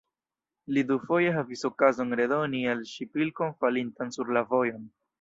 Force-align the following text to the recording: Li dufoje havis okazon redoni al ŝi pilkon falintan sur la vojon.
Li 0.77 0.83
dufoje 0.91 1.35
havis 1.35 1.63
okazon 1.69 2.17
redoni 2.21 2.65
al 2.75 2.83
ŝi 2.95 3.11
pilkon 3.19 3.57
falintan 3.63 4.19
sur 4.21 4.37
la 4.39 4.49
vojon. 4.53 4.95